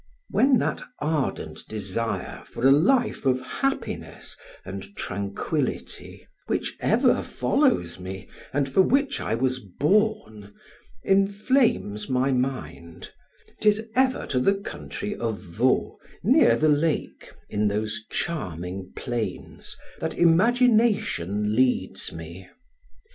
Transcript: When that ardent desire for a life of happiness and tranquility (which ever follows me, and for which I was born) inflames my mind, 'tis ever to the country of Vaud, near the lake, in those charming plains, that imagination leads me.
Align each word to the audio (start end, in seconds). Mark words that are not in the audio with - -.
When 0.31 0.57
that 0.57 0.81
ardent 0.97 1.67
desire 1.67 2.43
for 2.45 2.65
a 2.65 2.71
life 2.71 3.23
of 3.27 3.39
happiness 3.39 4.35
and 4.65 4.95
tranquility 4.95 6.27
(which 6.47 6.75
ever 6.79 7.21
follows 7.21 7.99
me, 7.99 8.27
and 8.51 8.67
for 8.67 8.81
which 8.81 9.19
I 9.21 9.35
was 9.35 9.59
born) 9.59 10.55
inflames 11.03 12.09
my 12.09 12.31
mind, 12.31 13.11
'tis 13.61 13.85
ever 13.95 14.25
to 14.25 14.39
the 14.39 14.55
country 14.55 15.13
of 15.15 15.37
Vaud, 15.37 15.99
near 16.23 16.55
the 16.55 16.67
lake, 16.69 17.31
in 17.47 17.67
those 17.67 18.03
charming 18.09 18.93
plains, 18.95 19.77
that 19.99 20.15
imagination 20.15 21.55
leads 21.55 22.11
me. 22.11 22.49